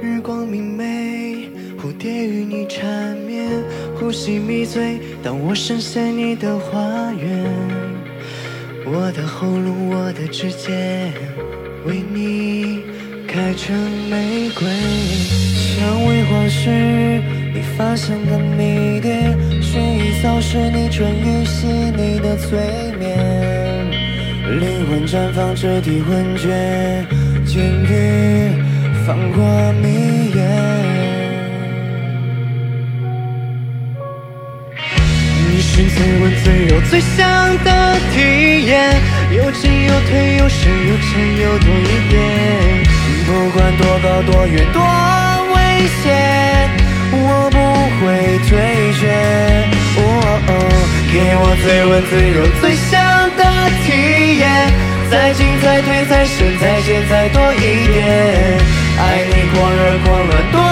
[0.00, 3.50] 日光明媚，蝴蝶与你缠绵，
[3.98, 5.00] 呼吸迷醉。
[5.24, 6.78] 当我深陷你的花
[7.12, 7.44] 园，
[8.86, 11.12] 我的喉咙，我的指尖，
[11.84, 12.84] 为你
[13.26, 13.74] 开成
[14.08, 14.68] 玫瑰。
[15.80, 16.70] 蔷薇花是
[17.52, 22.56] 你发现的迷迭，薰衣草是你春雨细腻的催
[23.00, 23.90] 眠，
[24.60, 27.04] 灵魂绽放，肢体昏厥，
[27.44, 28.53] 监狱
[36.94, 37.18] 最想
[37.64, 38.94] 的体验，
[39.32, 42.14] 又进又退又深又浅又多一点。
[43.26, 44.80] 不管多高多远多
[45.56, 45.58] 危
[46.04, 46.70] 险，
[47.10, 47.58] 我不
[47.98, 49.10] 会退却。
[49.96, 49.98] 哦，
[51.12, 52.94] 给我最温最柔最香
[53.36, 53.42] 的
[53.84, 54.46] 体验，
[55.10, 57.98] 再进再退再深再浅再多一点。
[58.96, 60.62] 爱你狂热狂乱多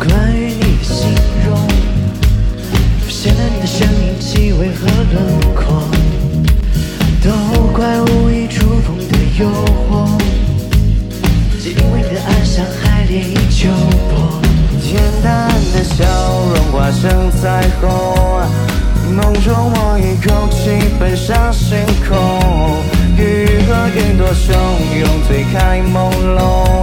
[0.00, 1.54] 关于你的形容，
[3.02, 5.84] 浮现了你的声音、气味和轮廓，
[7.22, 7.28] 都
[7.66, 9.46] 怪无意触碰的诱
[9.90, 10.18] 惑，
[11.60, 13.68] 只因为你的爱像海涟依旧
[14.08, 14.40] 波。
[14.80, 16.02] 简单的笑
[16.54, 17.86] 容化成彩虹，
[19.14, 21.76] 梦中我一口气奔向星
[22.08, 22.16] 空，
[23.18, 24.48] 雨和云朵汹
[24.98, 26.79] 涌推开朦胧，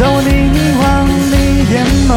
[0.00, 0.28] 当我凝
[0.80, 0.82] 望
[1.30, 1.34] 你
[1.70, 1.74] 眼
[2.08, 2.10] 眸。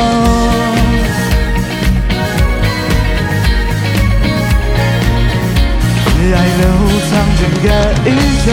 [6.36, 6.62] 爱流
[7.12, 7.68] 淌整个
[8.06, 8.12] 宇
[8.46, 8.48] 宙。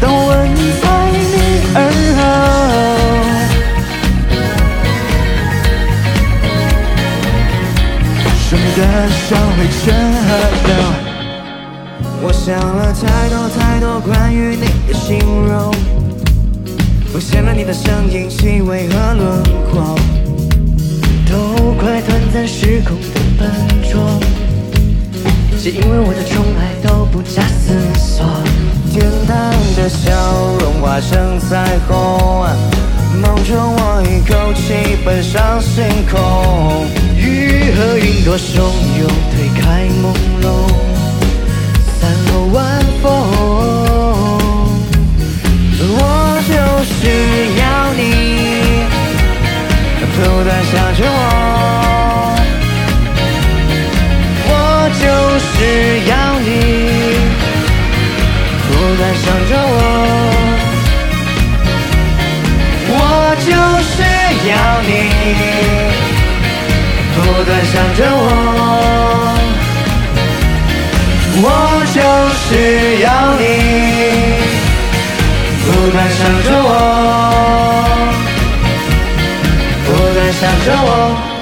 [0.00, 0.32] 当我吻
[0.80, 1.36] 在你
[1.76, 1.78] 耳
[2.16, 2.20] 后，
[8.48, 8.80] 生命的
[9.28, 9.28] 香
[9.58, 9.84] 味全
[10.24, 10.26] 河
[10.66, 11.13] 流。
[12.22, 15.72] 我想了太多太多关于你的形容，
[17.12, 19.96] 浮现了你的声音、气味和轮廓。
[21.26, 23.50] 都怪短暂时空的笨
[23.82, 24.20] 拙，
[25.58, 28.24] 是因为我的宠爱都不假思索。
[28.92, 30.12] 简单的笑
[30.60, 32.46] 容化成彩虹，
[33.20, 38.62] 梦中我一口气奔上星空，雨和云朵汹
[39.00, 40.63] 涌推开朦胧，
[67.72, 68.22] 想着我，
[71.42, 71.46] 我
[71.92, 71.98] 就
[72.38, 72.48] 是
[73.02, 73.06] 要
[73.40, 73.42] 你
[75.64, 76.70] 不断想着我，
[79.86, 81.33] 不断想着我。